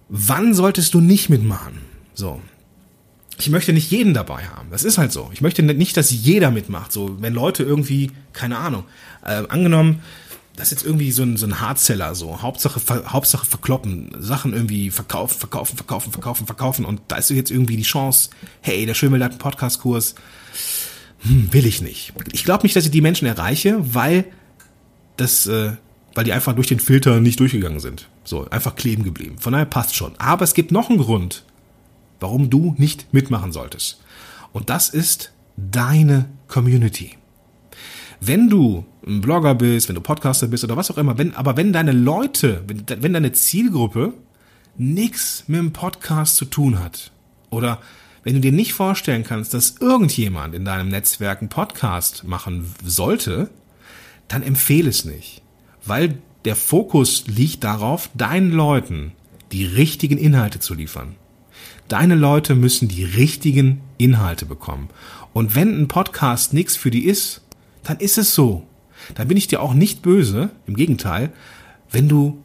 Wann 0.09 0.53
solltest 0.53 0.93
du 0.93 0.99
nicht 0.99 1.29
mitmachen? 1.29 1.79
So. 2.13 2.41
Ich 3.37 3.49
möchte 3.49 3.73
nicht 3.73 3.91
jeden 3.91 4.13
dabei 4.13 4.45
haben. 4.45 4.69
Das 4.71 4.83
ist 4.83 4.97
halt 4.97 5.11
so. 5.11 5.29
Ich 5.33 5.41
möchte 5.41 5.61
nicht, 5.61 5.97
dass 5.97 6.09
jeder 6.11 6.51
mitmacht. 6.51 6.91
So, 6.91 7.21
wenn 7.21 7.33
Leute 7.33 7.63
irgendwie, 7.63 8.11
keine 8.33 8.57
Ahnung, 8.57 8.85
äh, 9.23 9.43
angenommen, 9.49 10.01
das 10.55 10.67
ist 10.67 10.71
jetzt 10.71 10.85
irgendwie 10.85 11.11
so 11.11 11.23
ein, 11.23 11.37
so 11.37 11.45
ein 11.45 11.59
Hardseller, 11.59 12.15
so 12.15 12.41
Hauptsache, 12.41 12.79
ver, 12.79 13.11
Hauptsache 13.11 13.45
verkloppen, 13.45 14.15
Sachen 14.19 14.53
irgendwie 14.53 14.89
verkaufen, 14.89 15.37
verkaufen, 15.37 15.75
verkaufen, 15.75 16.11
verkaufen, 16.11 16.45
verkaufen 16.45 16.85
und 16.85 17.01
da 17.09 17.17
ist 17.17 17.29
jetzt 17.29 17.51
irgendwie 17.51 17.75
die 17.75 17.83
Chance, 17.83 18.29
hey, 18.61 18.85
der 18.85 18.93
Schömel 18.93 19.21
hat 19.23 19.31
einen 19.31 19.39
Podcast-Kurs, 19.39 20.15
hm, 21.19 21.51
will 21.51 21.65
ich 21.65 21.81
nicht. 21.81 22.13
Ich 22.31 22.45
glaube 22.45 22.63
nicht, 22.63 22.75
dass 22.75 22.85
ich 22.85 22.91
die 22.91 23.01
Menschen 23.01 23.27
erreiche, 23.27 23.77
weil 23.93 24.25
das, 25.17 25.47
äh, 25.47 25.73
weil 26.13 26.23
die 26.23 26.33
einfach 26.33 26.53
durch 26.53 26.67
den 26.67 26.79
Filter 26.79 27.19
nicht 27.19 27.39
durchgegangen 27.39 27.79
sind. 27.79 28.07
So, 28.23 28.49
einfach 28.49 28.75
kleben 28.75 29.03
geblieben. 29.03 29.37
Von 29.39 29.53
daher 29.53 29.65
passt 29.65 29.95
schon. 29.95 30.13
Aber 30.19 30.43
es 30.43 30.53
gibt 30.53 30.71
noch 30.71 30.89
einen 30.89 30.99
Grund, 30.99 31.43
warum 32.19 32.49
du 32.49 32.75
nicht 32.77 33.13
mitmachen 33.13 33.51
solltest. 33.51 34.01
Und 34.53 34.69
das 34.69 34.89
ist 34.89 35.33
deine 35.57 36.29
Community. 36.47 37.17
Wenn 38.21 38.49
du 38.49 38.85
ein 39.05 39.21
Blogger 39.21 39.55
bist, 39.55 39.87
wenn 39.87 39.95
du 39.95 40.01
Podcaster 40.01 40.47
bist 40.47 40.63
oder 40.63 40.77
was 40.77 40.89
auch 40.89 40.97
immer, 40.97 41.17
wenn, 41.17 41.35
aber 41.35 41.57
wenn 41.57 41.73
deine 41.73 41.91
Leute, 41.91 42.63
wenn, 42.67 42.85
wenn 43.03 43.13
deine 43.13 43.33
Zielgruppe 43.33 44.13
nichts 44.77 45.43
mit 45.47 45.59
dem 45.59 45.73
Podcast 45.73 46.37
zu 46.37 46.45
tun 46.45 46.79
hat 46.79 47.11
oder 47.49 47.79
wenn 48.23 48.33
du 48.33 48.41
dir 48.41 48.51
nicht 48.51 48.73
vorstellen 48.73 49.23
kannst, 49.23 49.53
dass 49.53 49.75
irgendjemand 49.79 50.55
in 50.55 50.65
deinem 50.65 50.89
Netzwerk 50.89 51.41
einen 51.41 51.49
Podcast 51.49 52.23
machen 52.23 52.73
sollte, 52.83 53.49
dann 54.27 54.41
empfehle 54.41 54.89
es 54.89 55.05
nicht. 55.05 55.43
Weil 55.85 56.17
der 56.45 56.55
Fokus 56.55 57.27
liegt 57.27 57.63
darauf, 57.63 58.09
deinen 58.15 58.51
Leuten 58.51 59.11
die 59.51 59.65
richtigen 59.65 60.17
Inhalte 60.17 60.59
zu 60.59 60.73
liefern. 60.73 61.15
Deine 61.87 62.15
Leute 62.15 62.55
müssen 62.55 62.87
die 62.87 63.03
richtigen 63.03 63.81
Inhalte 63.97 64.45
bekommen. 64.45 64.89
Und 65.33 65.55
wenn 65.55 65.79
ein 65.79 65.87
Podcast 65.87 66.53
nichts 66.53 66.75
für 66.75 66.91
die 66.91 67.05
ist, 67.05 67.41
dann 67.83 67.97
ist 67.97 68.17
es 68.17 68.33
so. 68.33 68.65
Dann 69.13 69.27
bin 69.27 69.37
ich 69.37 69.47
dir 69.47 69.61
auch 69.61 69.73
nicht 69.73 70.01
böse, 70.01 70.49
im 70.65 70.75
Gegenteil, 70.75 71.31
wenn 71.91 72.09
du 72.09 72.43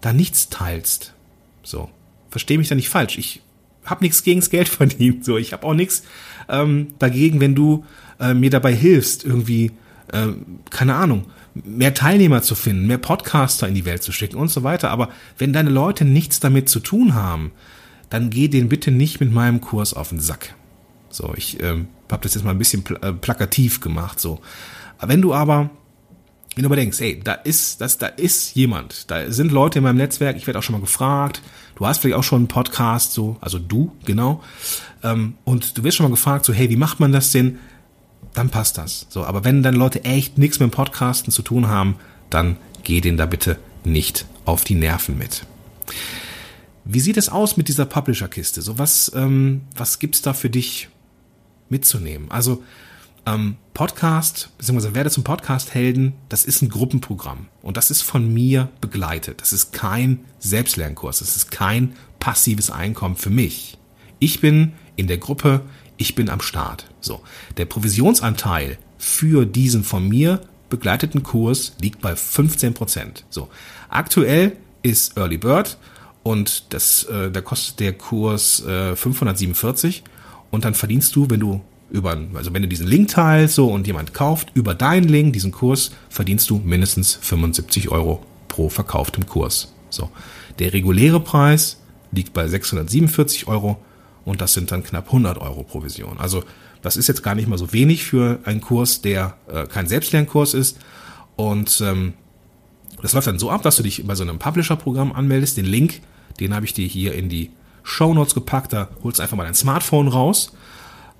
da 0.00 0.12
nichts 0.12 0.48
teilst. 0.48 1.14
So, 1.62 1.90
verstehe 2.30 2.58
mich 2.58 2.68
da 2.68 2.74
nicht 2.74 2.88
falsch. 2.88 3.18
Ich 3.18 3.42
habe 3.84 4.04
nichts 4.04 4.22
gegens 4.24 4.50
Geld 4.50 4.68
verdient. 4.68 5.24
So, 5.24 5.36
ich 5.36 5.52
habe 5.52 5.66
auch 5.66 5.74
nichts 5.74 6.02
ähm, 6.48 6.88
dagegen, 6.98 7.40
wenn 7.40 7.54
du 7.54 7.84
äh, 8.18 8.34
mir 8.34 8.50
dabei 8.50 8.74
hilfst, 8.74 9.24
irgendwie, 9.24 9.70
äh, 10.12 10.28
keine 10.70 10.94
Ahnung, 10.96 11.26
mehr 11.54 11.94
Teilnehmer 11.94 12.42
zu 12.42 12.54
finden, 12.54 12.86
mehr 12.86 12.98
Podcaster 12.98 13.68
in 13.68 13.74
die 13.74 13.84
Welt 13.84 14.02
zu 14.02 14.10
schicken 14.10 14.36
und 14.36 14.48
so 14.48 14.62
weiter. 14.62 14.90
Aber 14.90 15.10
wenn 15.38 15.52
deine 15.52 15.70
Leute 15.70 16.04
nichts 16.04 16.40
damit 16.40 16.68
zu 16.68 16.80
tun 16.80 17.14
haben, 17.14 17.52
dann 18.12 18.28
geh 18.28 18.48
den 18.48 18.68
bitte 18.68 18.90
nicht 18.90 19.20
mit 19.20 19.32
meinem 19.32 19.62
Kurs 19.62 19.94
auf 19.94 20.10
den 20.10 20.20
Sack. 20.20 20.54
So, 21.08 21.32
ich 21.34 21.62
ähm, 21.62 21.88
habe 22.10 22.22
das 22.22 22.34
jetzt 22.34 22.44
mal 22.44 22.50
ein 22.50 22.58
bisschen 22.58 22.84
pl 22.84 22.98
äh, 23.00 23.12
plakativ 23.12 23.80
gemacht. 23.80 24.20
So, 24.20 24.40
wenn 25.00 25.22
du 25.22 25.32
aber 25.32 25.70
wenn 26.54 26.64
du 26.64 26.68
aber 26.68 26.76
denkst, 26.76 27.00
ey, 27.00 27.18
da 27.18 27.32
ist, 27.32 27.80
das, 27.80 27.96
da 27.96 28.08
ist 28.08 28.54
jemand, 28.54 29.10
da 29.10 29.30
sind 29.32 29.50
Leute 29.50 29.78
in 29.78 29.84
meinem 29.84 29.96
Netzwerk, 29.96 30.36
ich 30.36 30.46
werde 30.46 30.58
auch 30.58 30.62
schon 30.62 30.74
mal 30.74 30.82
gefragt, 30.82 31.40
du 31.76 31.86
hast 31.86 31.98
vielleicht 31.98 32.18
auch 32.18 32.22
schon 32.22 32.40
einen 32.40 32.48
Podcast, 32.48 33.14
so, 33.14 33.38
also 33.40 33.58
du, 33.58 33.92
genau, 34.04 34.42
ähm, 35.02 35.34
und 35.44 35.78
du 35.78 35.84
wirst 35.84 35.96
schon 35.96 36.04
mal 36.04 36.10
gefragt, 36.10 36.44
so, 36.44 36.52
hey, 36.52 36.68
wie 36.68 36.76
macht 36.76 37.00
man 37.00 37.10
das 37.10 37.32
denn? 37.32 37.58
Dann 38.34 38.50
passt 38.50 38.76
das. 38.76 39.06
So, 39.08 39.24
aber 39.24 39.44
wenn 39.44 39.62
dann 39.62 39.74
Leute 39.74 40.04
echt 40.04 40.36
nichts 40.36 40.60
mit 40.60 40.70
dem 40.70 40.74
Podcasten 40.74 41.32
zu 41.32 41.40
tun 41.40 41.68
haben, 41.68 41.96
dann 42.28 42.58
geh 42.82 43.00
denen 43.00 43.16
da 43.16 43.24
bitte 43.24 43.58
nicht 43.84 44.26
auf 44.44 44.64
die 44.64 44.74
Nerven 44.74 45.16
mit. 45.16 45.46
Wie 46.84 47.00
sieht 47.00 47.16
es 47.16 47.28
aus 47.28 47.56
mit 47.56 47.68
dieser 47.68 47.86
Publisher-Kiste? 47.86 48.62
So 48.62 48.78
was, 48.78 49.12
ähm, 49.14 49.62
was 49.76 49.98
gibt's 49.98 50.22
da 50.22 50.32
für 50.32 50.50
dich 50.50 50.88
mitzunehmen. 51.68 52.30
Also 52.30 52.62
ähm, 53.24 53.56
Podcast, 53.74 54.50
beziehungsweise 54.58 54.94
werde 54.94 55.10
zum 55.10 55.24
Podcast-Helden, 55.24 56.12
das 56.28 56.44
ist 56.44 56.62
ein 56.62 56.68
Gruppenprogramm 56.68 57.48
und 57.62 57.76
das 57.76 57.90
ist 57.90 58.02
von 58.02 58.32
mir 58.32 58.68
begleitet. 58.80 59.40
Das 59.40 59.52
ist 59.52 59.72
kein 59.72 60.24
Selbstlernkurs, 60.38 61.20
das 61.20 61.36
ist 61.36 61.50
kein 61.50 61.94
passives 62.20 62.70
Einkommen 62.70 63.16
für 63.16 63.30
mich. 63.30 63.78
Ich 64.18 64.40
bin 64.40 64.72
in 64.96 65.06
der 65.06 65.18
Gruppe, 65.18 65.62
ich 65.96 66.14
bin 66.14 66.28
am 66.28 66.40
Start. 66.40 66.86
So, 67.00 67.22
der 67.56 67.64
Provisionsanteil 67.64 68.78
für 68.98 69.46
diesen 69.46 69.84
von 69.84 70.08
mir 70.08 70.40
begleiteten 70.68 71.22
Kurs 71.22 71.74
liegt 71.80 72.00
bei 72.00 72.16
15 72.16 72.74
Prozent. 72.74 73.24
So, 73.30 73.48
aktuell 73.88 74.56
ist 74.82 75.16
Early 75.16 75.38
Bird 75.38 75.78
und 76.22 76.72
das, 76.72 77.04
äh, 77.04 77.30
da 77.30 77.40
kostet 77.40 77.80
der 77.80 77.92
Kurs 77.94 78.64
äh, 78.64 78.94
547 78.94 80.04
und 80.50 80.64
dann 80.64 80.74
verdienst 80.74 81.16
du, 81.16 81.28
wenn 81.28 81.40
du 81.40 81.60
über, 81.90 82.16
also 82.34 82.54
wenn 82.54 82.62
du 82.62 82.68
diesen 82.68 82.86
Link 82.86 83.08
teilst 83.08 83.56
so 83.56 83.68
und 83.68 83.86
jemand 83.86 84.14
kauft, 84.14 84.50
über 84.54 84.74
deinen 84.74 85.08
Link, 85.08 85.34
diesen 85.34 85.52
Kurs, 85.52 85.90
verdienst 86.08 86.48
du 86.48 86.56
mindestens 86.64 87.14
75 87.14 87.90
Euro 87.90 88.24
pro 88.48 88.68
verkauftem 88.68 89.26
Kurs. 89.26 89.74
So. 89.90 90.10
Der 90.58 90.72
reguläre 90.72 91.20
Preis 91.20 91.80
liegt 92.12 92.32
bei 92.32 92.46
647 92.46 93.46
Euro 93.48 93.78
und 94.24 94.40
das 94.40 94.54
sind 94.54 94.70
dann 94.70 94.84
knapp 94.84 95.06
100 95.08 95.38
Euro 95.38 95.64
Provision. 95.64 96.18
Also 96.18 96.44
das 96.80 96.96
ist 96.96 97.08
jetzt 97.08 97.22
gar 97.22 97.34
nicht 97.34 97.48
mal 97.48 97.58
so 97.58 97.72
wenig 97.72 98.04
für 98.04 98.38
einen 98.44 98.60
Kurs, 98.60 99.02
der 99.02 99.34
äh, 99.52 99.66
kein 99.66 99.86
Selbstlernkurs 99.86 100.54
ist 100.54 100.78
und 101.36 101.82
ähm, 101.84 102.14
das 103.02 103.12
läuft 103.12 103.26
dann 103.26 103.38
so 103.38 103.50
ab, 103.50 103.62
dass 103.62 103.76
du 103.76 103.82
dich 103.82 104.06
bei 104.06 104.14
so 104.14 104.22
einem 104.22 104.38
Publisher-Programm 104.38 105.12
anmeldest. 105.12 105.56
Den 105.56 105.66
Link, 105.66 106.00
den 106.40 106.54
habe 106.54 106.64
ich 106.64 106.72
dir 106.72 106.86
hier 106.86 107.14
in 107.14 107.28
die 107.28 107.50
Show 107.82 108.14
Notes 108.14 108.34
gepackt. 108.34 108.72
Da 108.72 108.88
holst 109.02 109.20
einfach 109.20 109.36
mal 109.36 109.44
dein 109.44 109.54
Smartphone 109.54 110.08
raus 110.08 110.52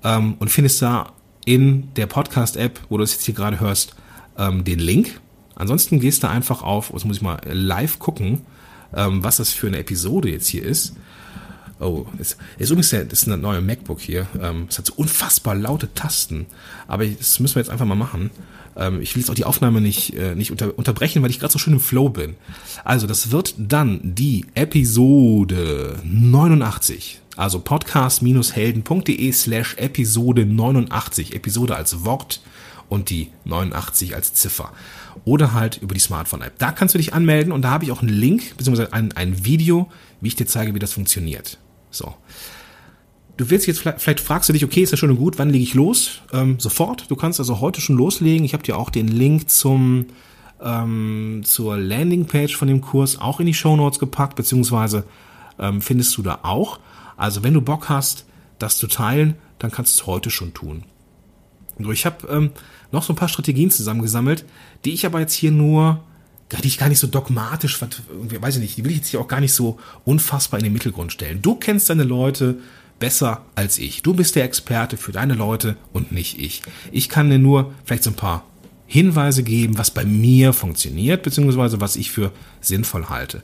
ähm, 0.03 0.35
und 0.39 0.49
findest 0.49 0.81
da 0.81 1.13
in 1.45 1.93
der 1.95 2.07
Podcast-App, 2.07 2.79
wo 2.89 2.97
du 2.97 3.03
es 3.03 3.13
jetzt 3.13 3.25
hier 3.25 3.33
gerade 3.33 3.59
hörst, 3.59 3.95
ähm, 4.37 4.63
den 4.63 4.79
Link. 4.79 5.19
Ansonsten 5.55 5.99
gehst 5.99 6.23
du 6.23 6.29
einfach 6.29 6.63
auf, 6.63 6.91
jetzt 6.93 7.05
muss 7.05 7.17
ich 7.17 7.21
mal 7.21 7.39
live 7.45 7.99
gucken, 7.99 8.41
ähm, 8.95 9.23
was 9.23 9.37
das 9.37 9.51
für 9.51 9.67
eine 9.67 9.79
Episode 9.79 10.29
jetzt 10.29 10.47
hier 10.47 10.63
ist. 10.63 10.95
Oh, 11.83 12.05
ist, 12.17 12.37
ist 12.57 12.69
übrigens 12.69 12.91
der, 12.91 13.05
das 13.05 13.23
ist 13.23 13.27
ein 13.27 13.41
neuer 13.41 13.61
MacBook 13.61 13.99
hier. 13.99 14.27
Ähm, 14.41 14.67
es 14.69 14.77
hat 14.77 14.85
so 14.85 14.93
unfassbar 14.95 15.53
laute 15.55 15.93
Tasten. 15.93 16.45
Aber 16.87 17.05
das 17.05 17.39
müssen 17.39 17.55
wir 17.55 17.61
jetzt 17.61 17.69
einfach 17.69 17.85
mal 17.85 17.95
machen. 17.95 18.31
Ähm, 18.75 19.01
ich 19.01 19.15
will 19.15 19.21
jetzt 19.21 19.29
auch 19.29 19.35
die 19.35 19.45
Aufnahme 19.45 19.81
nicht, 19.81 20.15
äh, 20.15 20.35
nicht 20.35 20.51
unter, 20.51 20.77
unterbrechen, 20.77 21.21
weil 21.21 21.29
ich 21.29 21.39
gerade 21.39 21.51
so 21.51 21.59
schön 21.59 21.73
im 21.73 21.79
Flow 21.79 22.09
bin. 22.09 22.35
Also, 22.83 23.05
das 23.05 23.31
wird 23.31 23.55
dann 23.57 23.99
die 24.01 24.45
Episode 24.55 25.99
89. 26.03 27.19
Also 27.35 27.59
podcast-helden.de 27.59 29.31
slash 29.31 29.75
Episode 29.77 30.45
89. 30.45 31.33
Episode 31.33 31.75
als 31.75 32.05
Wort 32.05 32.41
und 32.89 33.09
die 33.09 33.29
89 33.45 34.15
als 34.15 34.35
Ziffer. 34.35 34.71
Oder 35.25 35.53
halt 35.53 35.79
über 35.81 35.95
die 35.95 35.99
Smartphone-App. 35.99 36.59
Da 36.59 36.71
kannst 36.71 36.93
du 36.93 36.99
dich 36.99 37.13
anmelden 37.13 37.51
und 37.51 37.63
da 37.63 37.71
habe 37.71 37.85
ich 37.85 37.91
auch 37.91 38.01
einen 38.01 38.13
Link, 38.13 38.55
beziehungsweise 38.55 38.93
ein, 38.93 39.11
ein 39.13 39.45
Video, 39.45 39.91
wie 40.21 40.27
ich 40.27 40.35
dir 40.35 40.45
zeige, 40.45 40.75
wie 40.75 40.79
das 40.79 40.93
funktioniert. 40.93 41.57
So. 41.93 42.15
Du 43.37 43.49
willst 43.49 43.65
jetzt 43.65 43.79
vielleicht, 43.79 44.01
vielleicht 44.01 44.19
fragst 44.19 44.49
du 44.49 44.53
dich, 44.53 44.63
okay, 44.63 44.81
ist 44.81 44.91
ja 44.91 44.97
schon 44.97 45.09
und 45.09 45.17
gut, 45.17 45.39
wann 45.39 45.49
lege 45.49 45.63
ich 45.63 45.73
los? 45.73 46.21
Ähm, 46.31 46.59
sofort. 46.59 47.09
Du 47.09 47.15
kannst 47.15 47.39
also 47.39 47.61
heute 47.61 47.81
schon 47.81 47.95
loslegen. 47.95 48.45
Ich 48.45 48.53
habe 48.53 48.63
dir 48.63 48.77
auch 48.77 48.89
den 48.89 49.07
Link 49.07 49.49
zum 49.49 50.05
ähm, 50.61 51.41
zur 51.43 51.77
Landingpage 51.77 52.55
von 52.55 52.67
dem 52.67 52.81
Kurs 52.81 53.19
auch 53.19 53.39
in 53.39 53.45
die 53.45 53.53
Show 53.53 53.75
Notes 53.75 53.99
gepackt, 53.99 54.35
beziehungsweise 54.35 55.03
ähm, 55.59 55.81
findest 55.81 56.15
du 56.17 56.21
da 56.21 56.39
auch. 56.43 56.79
Also 57.17 57.43
wenn 57.43 57.53
du 57.53 57.61
Bock 57.61 57.89
hast, 57.89 58.25
das 58.59 58.77
zu 58.77 58.87
teilen, 58.87 59.35
dann 59.59 59.71
kannst 59.71 59.95
du 59.95 60.01
es 60.01 60.07
heute 60.07 60.29
schon 60.29 60.53
tun. 60.53 60.83
So, 61.79 61.91
ich 61.91 62.05
habe 62.05 62.27
ähm, 62.27 62.51
noch 62.91 63.03
so 63.03 63.13
ein 63.13 63.17
paar 63.17 63.27
Strategien 63.27 63.71
zusammengesammelt, 63.71 64.45
die 64.85 64.93
ich 64.93 65.05
aber 65.05 65.19
jetzt 65.19 65.33
hier 65.33 65.51
nur, 65.51 66.03
die 66.51 66.67
ich 66.67 66.77
gar 66.77 66.89
nicht 66.89 66.99
so 66.99 67.07
dogmatisch, 67.07 67.81
weiß 67.81 68.55
ich 68.55 68.61
nicht, 68.61 68.77
die 68.77 68.83
will 68.83 68.91
ich 68.91 68.97
jetzt 68.97 69.09
hier 69.09 69.19
auch 69.19 69.27
gar 69.27 69.39
nicht 69.39 69.53
so 69.53 69.79
unfassbar 70.05 70.59
in 70.59 70.65
den 70.65 70.73
Mittelgrund 70.73 71.11
stellen. 71.11 71.41
Du 71.41 71.55
kennst 71.55 71.89
deine 71.89 72.03
Leute 72.03 72.57
besser 72.99 73.41
als 73.55 73.79
ich. 73.79 74.01
Du 74.01 74.13
bist 74.13 74.35
der 74.35 74.43
Experte 74.43 74.97
für 74.97 75.11
deine 75.11 75.33
Leute 75.33 75.77
und 75.91 76.11
nicht 76.11 76.39
ich. 76.39 76.61
Ich 76.91 77.09
kann 77.09 77.29
dir 77.29 77.39
nur 77.39 77.73
vielleicht 77.85 78.03
so 78.03 78.11
ein 78.11 78.15
paar 78.15 78.45
Hinweise 78.85 79.43
geben, 79.43 79.77
was 79.77 79.91
bei 79.91 80.05
mir 80.05 80.53
funktioniert, 80.53 81.23
beziehungsweise 81.23 81.81
was 81.81 81.95
ich 81.95 82.11
für 82.11 82.31
sinnvoll 82.61 83.05
halte. 83.09 83.41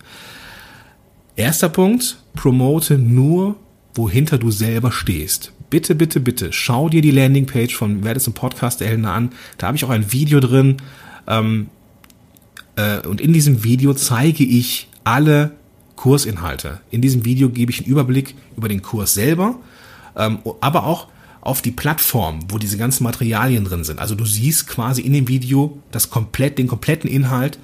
Erster 1.36 1.70
Punkt, 1.70 2.22
promote 2.36 2.98
nur, 2.98 3.56
wohinter 3.96 4.38
du 4.38 4.52
selber 4.52 4.92
stehst. 4.92 5.52
Bitte, 5.70 5.96
bitte, 5.96 6.20
bitte, 6.20 6.52
schau 6.52 6.90
dir 6.90 7.02
die 7.02 7.12
Landingpage 7.12 7.76
von 7.76 8.04
Werde 8.04 8.20
zum 8.20 8.34
Podcast 8.34 8.82
Elena 8.82 9.14
an. 9.14 9.32
Da 9.58 9.68
habe 9.68 9.78
ich 9.78 9.86
auch 9.86 9.90
ein 9.90 10.12
Video 10.12 10.40
drin. 10.40 10.78
Ähm, 11.28 11.68
äh, 12.80 13.08
und 13.08 13.22
in 13.22 13.34
diesem 13.34 13.64
Video 13.64 13.94
zeige 13.94 14.44
ich 14.44 14.88
alle 15.04 15.52
Kursinhalte. 15.96 16.80
In 16.92 17.02
diesem 17.02 17.26
Video 17.26 17.50
gebe 17.50 17.72
ich 17.72 17.80
einen 17.80 17.92
Überblick 17.92 18.36
über 18.56 18.70
den 18.70 18.82
Kurs 18.82 19.14
selber, 19.14 19.60
ähm, 20.16 20.40
aber 20.62 20.86
auch 20.86 21.08
auf 21.42 21.62
die 21.62 21.72
Plattform, 21.72 22.40
wo 22.50 22.58
diese 22.58 22.78
ganzen 22.78 23.04
Materialien 23.04 23.66
drin 23.66 23.84
sind. 23.84 24.00
Also 24.00 24.16
du 24.16 24.26
siehst 24.26 24.68
quasi 24.68 25.02
in 25.02 25.14
dem 25.14 25.28
Video 25.28 25.82
das 25.92 26.10
komplett, 26.10 26.58
den 26.58 26.68
kompletten 26.68 27.10
Inhalt 27.10 27.60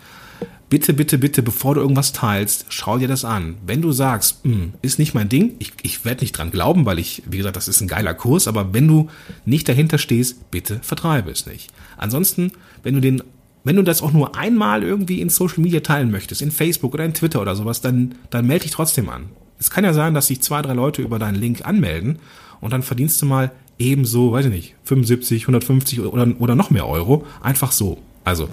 bitte, 0.69 0.93
bitte, 0.93 1.17
bitte, 1.17 1.43
bevor 1.43 1.75
du 1.75 1.81
irgendwas 1.81 2.11
teilst, 2.11 2.65
schau 2.69 2.97
dir 2.97 3.07
das 3.07 3.23
an. 3.23 3.55
Wenn 3.65 3.81
du 3.81 3.91
sagst, 3.91 4.43
hm, 4.43 4.73
ist 4.81 4.99
nicht 4.99 5.13
mein 5.13 5.29
Ding, 5.29 5.55
ich, 5.59 5.73
ich 5.83 6.05
werde 6.05 6.21
nicht 6.21 6.37
dran 6.37 6.51
glauben, 6.51 6.85
weil 6.85 6.99
ich, 6.99 7.23
wie 7.29 7.37
gesagt, 7.37 7.55
das 7.55 7.67
ist 7.67 7.81
ein 7.81 7.87
geiler 7.87 8.13
Kurs, 8.13 8.47
aber 8.47 8.73
wenn 8.73 8.87
du 8.87 9.09
nicht 9.45 9.69
dahinter 9.69 9.97
stehst, 9.97 10.51
bitte 10.51 10.79
vertreibe 10.81 11.31
es 11.31 11.45
nicht. 11.45 11.71
Ansonsten, 11.97 12.51
wenn 12.83 12.95
du 12.95 13.01
den 13.01 13.23
wenn 13.65 13.75
du 13.75 13.81
das 13.81 14.01
auch 14.01 14.13
nur 14.13 14.37
einmal 14.37 14.83
irgendwie 14.83 15.19
in 15.19 15.29
Social 15.29 15.59
Media 15.59 15.81
teilen 15.81 16.11
möchtest, 16.11 16.41
in 16.41 16.51
Facebook 16.51 16.93
oder 16.93 17.03
in 17.03 17.13
Twitter 17.13 17.41
oder 17.41 17.55
sowas, 17.55 17.81
dann, 17.81 18.15
dann 18.29 18.47
melde 18.47 18.63
dich 18.63 18.71
trotzdem 18.71 19.09
an. 19.09 19.25
Es 19.59 19.69
kann 19.69 19.83
ja 19.83 19.91
sein, 19.91 20.13
dass 20.13 20.27
sich 20.27 20.41
zwei, 20.41 20.61
drei 20.61 20.73
Leute 20.73 21.01
über 21.01 21.19
deinen 21.19 21.35
Link 21.35 21.65
anmelden 21.65 22.19
und 22.61 22.71
dann 22.71 22.83
verdienst 22.83 23.21
du 23.21 23.25
mal 23.25 23.51
ebenso, 23.79 24.31
weiß 24.31 24.45
ich 24.45 24.51
nicht, 24.51 24.75
75, 24.83 25.43
150 25.43 25.99
oder, 26.01 26.27
oder 26.39 26.55
noch 26.55 26.69
mehr 26.69 26.87
Euro, 26.87 27.25
einfach 27.41 27.71
so. 27.71 27.97
Also 28.23 28.49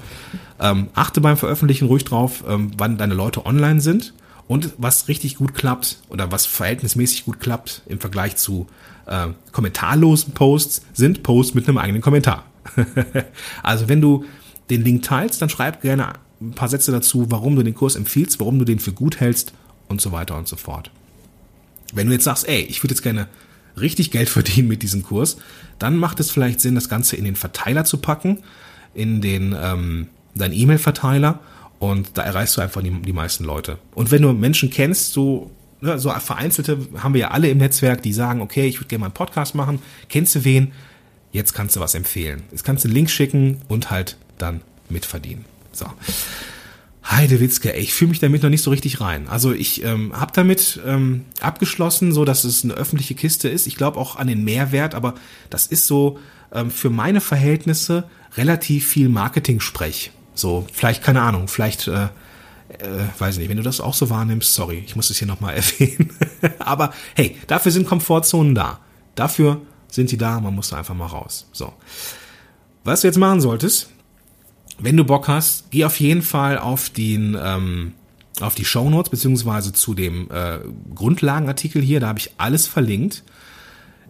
ähm, 0.60 0.88
achte 0.94 1.20
beim 1.20 1.36
Veröffentlichen 1.36 1.86
ruhig 1.86 2.04
drauf, 2.04 2.44
ähm, 2.48 2.70
wann 2.76 2.98
deine 2.98 3.14
Leute 3.14 3.46
online 3.46 3.80
sind 3.80 4.14
und 4.48 4.74
was 4.78 5.08
richtig 5.08 5.36
gut 5.36 5.54
klappt 5.54 5.98
oder 6.08 6.32
was 6.32 6.46
verhältnismäßig 6.46 7.24
gut 7.24 7.40
klappt 7.40 7.82
im 7.86 8.00
Vergleich 8.00 8.36
zu 8.36 8.66
äh, 9.06 9.28
kommentarlosen 9.50 10.32
Posts, 10.34 10.82
sind 10.92 11.22
Posts 11.22 11.54
mit 11.54 11.68
einem 11.68 11.78
eigenen 11.78 12.02
Kommentar. 12.02 12.44
also 13.62 13.88
wenn 13.88 14.00
du 14.00 14.24
den 14.70 14.82
Link 14.82 15.02
teilst, 15.02 15.42
dann 15.42 15.48
schreib 15.48 15.82
gerne 15.82 16.14
ein 16.40 16.52
paar 16.52 16.68
Sätze 16.68 16.92
dazu, 16.92 17.30
warum 17.30 17.56
du 17.56 17.62
den 17.62 17.74
Kurs 17.74 17.96
empfiehlst, 17.96 18.40
warum 18.40 18.58
du 18.58 18.64
den 18.64 18.78
für 18.78 18.92
gut 18.92 19.20
hältst 19.20 19.52
und 19.88 20.00
so 20.00 20.12
weiter 20.12 20.36
und 20.36 20.48
so 20.48 20.56
fort. 20.56 20.90
Wenn 21.92 22.06
du 22.06 22.12
jetzt 22.12 22.24
sagst, 22.24 22.48
ey, 22.48 22.62
ich 22.62 22.82
würde 22.82 22.94
jetzt 22.94 23.02
gerne 23.02 23.28
richtig 23.78 24.10
Geld 24.10 24.28
verdienen 24.28 24.68
mit 24.68 24.82
diesem 24.82 25.02
Kurs, 25.02 25.36
dann 25.78 25.96
macht 25.96 26.20
es 26.20 26.30
vielleicht 26.30 26.60
Sinn, 26.60 26.74
das 26.74 26.88
Ganze 26.88 27.16
in 27.16 27.24
den 27.24 27.36
Verteiler 27.36 27.84
zu 27.84 27.98
packen 27.98 28.38
in 28.94 29.20
den 29.20 29.56
ähm, 29.58 30.08
deinen 30.34 30.52
E-Mail-Verteiler 30.52 31.40
und 31.78 32.16
da 32.16 32.22
erreichst 32.22 32.56
du 32.56 32.60
einfach 32.60 32.82
die, 32.82 32.90
die 32.90 33.12
meisten 33.12 33.44
Leute. 33.44 33.78
Und 33.94 34.10
wenn 34.10 34.22
du 34.22 34.32
Menschen 34.32 34.70
kennst, 34.70 35.12
so 35.12 35.50
ne, 35.80 35.98
so 35.98 36.10
vereinzelte 36.10 36.78
haben 36.98 37.14
wir 37.14 37.22
ja 37.22 37.30
alle 37.30 37.48
im 37.48 37.58
Netzwerk, 37.58 38.02
die 38.02 38.12
sagen, 38.12 38.40
okay, 38.40 38.66
ich 38.66 38.78
würde 38.78 38.88
gerne 38.88 39.00
mal 39.00 39.06
einen 39.06 39.14
Podcast 39.14 39.54
machen. 39.54 39.80
Kennst 40.08 40.34
du 40.34 40.44
wen? 40.44 40.72
Jetzt 41.32 41.54
kannst 41.54 41.76
du 41.76 41.80
was 41.80 41.94
empfehlen. 41.94 42.42
Jetzt 42.50 42.64
kannst 42.64 42.84
du 42.84 42.88
einen 42.88 42.94
Link 42.94 43.10
schicken 43.10 43.62
und 43.68 43.90
halt 43.90 44.16
dann 44.38 44.60
mitverdienen. 44.88 45.44
So. 45.72 45.86
Heidewitzke, 47.04 47.74
ey, 47.74 47.80
ich 47.80 47.94
fühle 47.94 48.10
mich 48.10 48.20
damit 48.20 48.42
noch 48.42 48.50
nicht 48.50 48.62
so 48.62 48.70
richtig 48.70 49.00
rein. 49.00 49.28
Also 49.28 49.52
ich 49.52 49.84
ähm, 49.84 50.12
habe 50.18 50.32
damit 50.34 50.80
ähm, 50.86 51.24
abgeschlossen, 51.40 52.12
so 52.12 52.24
dass 52.24 52.44
es 52.44 52.62
eine 52.62 52.74
öffentliche 52.74 53.14
Kiste 53.14 53.48
ist. 53.48 53.66
Ich 53.66 53.76
glaube 53.76 53.98
auch 53.98 54.16
an 54.16 54.28
den 54.28 54.44
Mehrwert, 54.44 54.94
aber 54.94 55.14
das 55.50 55.66
ist 55.66 55.86
so 55.86 56.18
ähm, 56.52 56.70
für 56.70 56.90
meine 56.90 57.20
Verhältnisse 57.20 58.04
relativ 58.36 58.86
viel 58.86 59.08
Marketing-Sprech. 59.08 60.12
So, 60.34 60.66
vielleicht, 60.72 61.02
keine 61.02 61.22
Ahnung, 61.22 61.48
vielleicht, 61.48 61.88
äh, 61.88 62.04
äh, 62.04 62.08
weiß 63.18 63.34
ich 63.34 63.40
nicht, 63.40 63.50
wenn 63.50 63.56
du 63.56 63.62
das 63.62 63.80
auch 63.80 63.94
so 63.94 64.08
wahrnimmst, 64.08 64.54
sorry, 64.54 64.82
ich 64.86 64.96
muss 64.96 65.10
es 65.10 65.18
hier 65.18 65.28
nochmal 65.28 65.54
erwähnen. 65.56 66.10
Aber 66.58 66.92
hey, 67.14 67.36
dafür 67.48 67.72
sind 67.72 67.86
Komfortzonen 67.86 68.54
da. 68.54 68.78
Dafür 69.14 69.60
sind 69.88 70.08
sie 70.08 70.16
da, 70.16 70.40
man 70.40 70.54
muss 70.54 70.70
da 70.70 70.78
einfach 70.78 70.94
mal 70.94 71.06
raus. 71.06 71.48
So. 71.52 71.72
Was 72.84 73.02
du 73.02 73.08
jetzt 73.08 73.18
machen 73.18 73.40
solltest, 73.40 73.90
wenn 74.78 74.96
du 74.96 75.04
Bock 75.04 75.28
hast, 75.28 75.70
geh 75.70 75.84
auf 75.84 76.00
jeden 76.00 76.22
Fall 76.22 76.58
auf 76.58 76.90
den, 76.90 77.36
ähm, 77.40 77.92
auf 78.40 78.54
die 78.54 78.64
Show 78.64 78.88
Notes 78.88 79.10
beziehungsweise 79.10 79.72
zu 79.72 79.94
dem 79.94 80.28
äh, 80.30 80.58
Grundlagenartikel 80.94 81.82
hier, 81.82 82.00
da 82.00 82.08
habe 82.08 82.18
ich 82.18 82.32
alles 82.38 82.66
verlinkt. 82.66 83.22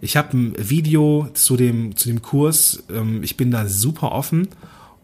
Ich 0.01 0.17
habe 0.17 0.37
ein 0.37 0.55
Video 0.59 1.29
zu 1.35 1.57
dem, 1.57 1.97
zu 1.97 2.09
dem 2.09 2.23
Kurs. 2.23 2.83
Ähm, 2.91 3.23
ich 3.23 3.37
bin 3.37 3.51
da 3.51 3.69
super 3.69 4.13
offen. 4.13 4.49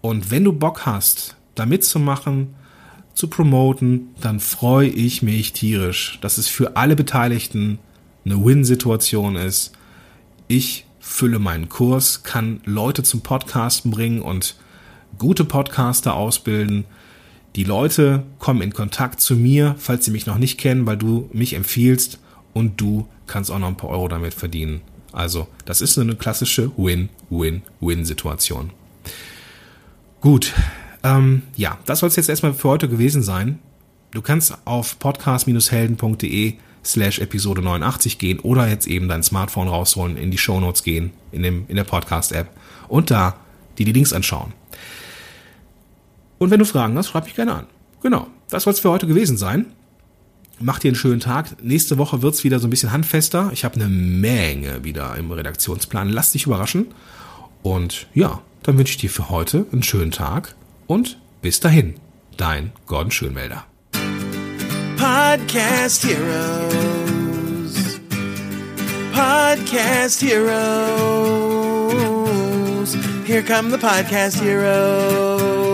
Und 0.00 0.30
wenn 0.30 0.44
du 0.44 0.52
Bock 0.52 0.86
hast, 0.86 1.36
da 1.54 1.66
mitzumachen, 1.66 2.54
zu 3.14 3.28
promoten, 3.28 4.10
dann 4.20 4.38
freue 4.38 4.88
ich 4.88 5.22
mich 5.22 5.52
tierisch, 5.52 6.18
dass 6.20 6.38
es 6.38 6.46
für 6.46 6.76
alle 6.76 6.94
Beteiligten 6.94 7.78
eine 8.24 8.44
Win-Situation 8.44 9.34
ist. 9.34 9.72
Ich 10.46 10.86
fülle 11.00 11.38
meinen 11.38 11.68
Kurs, 11.68 12.22
kann 12.22 12.60
Leute 12.64 13.02
zum 13.02 13.22
Podcasten 13.22 13.90
bringen 13.90 14.22
und 14.22 14.54
gute 15.16 15.44
Podcaster 15.44 16.14
ausbilden. 16.14 16.84
Die 17.56 17.64
Leute 17.64 18.24
kommen 18.38 18.62
in 18.62 18.72
Kontakt 18.72 19.20
zu 19.20 19.34
mir, 19.34 19.74
falls 19.78 20.04
sie 20.04 20.10
mich 20.10 20.26
noch 20.26 20.38
nicht 20.38 20.58
kennen, 20.58 20.86
weil 20.86 20.96
du 20.96 21.28
mich 21.32 21.54
empfiehlst 21.54 22.18
und 22.52 22.80
du 22.80 23.08
kannst 23.26 23.50
auch 23.50 23.58
noch 23.58 23.68
ein 23.68 23.76
paar 23.76 23.90
Euro 23.90 24.08
damit 24.08 24.34
verdienen. 24.34 24.80
Also, 25.12 25.48
das 25.64 25.80
ist 25.80 25.98
eine 25.98 26.16
klassische 26.16 26.70
Win-Win-Win-Situation. 26.76 28.70
Gut, 30.20 30.52
ähm, 31.02 31.42
ja, 31.56 31.78
das 31.86 32.00
soll 32.00 32.08
es 32.08 32.16
jetzt 32.16 32.28
erstmal 32.28 32.54
für 32.54 32.68
heute 32.68 32.88
gewesen 32.88 33.22
sein. 33.22 33.58
Du 34.10 34.22
kannst 34.22 34.56
auf 34.64 34.98
podcast-helden.de 34.98 36.54
slash 36.84 37.18
Episode 37.18 37.62
89 37.62 38.18
gehen 38.18 38.38
oder 38.40 38.68
jetzt 38.68 38.86
eben 38.86 39.08
dein 39.08 39.22
Smartphone 39.22 39.68
rausholen, 39.68 40.16
in 40.16 40.30
die 40.30 40.38
Shownotes 40.38 40.82
gehen, 40.82 41.12
in, 41.32 41.42
dem, 41.42 41.64
in 41.68 41.76
der 41.76 41.84
Podcast-App 41.84 42.48
und 42.88 43.10
da 43.10 43.36
die, 43.76 43.84
die 43.84 43.92
Links 43.92 44.12
anschauen. 44.12 44.52
Und 46.38 46.50
wenn 46.50 46.58
du 46.58 46.64
Fragen 46.64 46.96
hast, 46.96 47.08
schreib 47.08 47.24
mich 47.24 47.34
gerne 47.34 47.54
an. 47.54 47.66
Genau, 48.02 48.28
das 48.48 48.62
soll 48.62 48.72
es 48.72 48.80
für 48.80 48.90
heute 48.90 49.06
gewesen 49.06 49.36
sein. 49.36 49.66
Mach 50.60 50.78
dir 50.78 50.88
einen 50.88 50.96
schönen 50.96 51.20
Tag. 51.20 51.62
Nächste 51.62 51.98
Woche 51.98 52.22
wird's 52.22 52.42
wieder 52.42 52.58
so 52.58 52.66
ein 52.66 52.70
bisschen 52.70 52.92
handfester. 52.92 53.50
Ich 53.52 53.64
habe 53.64 53.76
eine 53.76 53.88
Menge 53.88 54.82
wieder 54.82 55.14
im 55.16 55.30
Redaktionsplan. 55.30 56.08
Lass 56.08 56.32
dich 56.32 56.46
überraschen. 56.46 56.86
Und 57.62 58.08
ja, 58.14 58.40
dann 58.62 58.76
wünsche 58.78 58.92
ich 58.92 58.98
dir 58.98 59.10
für 59.10 59.30
heute 59.30 59.66
einen 59.72 59.82
schönen 59.82 60.10
Tag 60.10 60.54
und 60.86 61.18
bis 61.42 61.60
dahin, 61.60 61.94
dein 62.36 62.72
Gordon 62.86 63.10
Schönwälder. 63.10 63.64
Podcast 64.96 66.04
Heroes. 66.04 68.00
Podcast 69.12 70.22
Heroes. 70.22 70.58
Here 73.26 73.42
come 73.42 73.70
the 73.70 73.78
Podcast 73.78 74.40
Heroes. 74.40 75.67